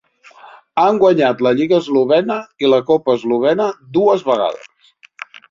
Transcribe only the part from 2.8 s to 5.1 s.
copa eslovena dues vegades.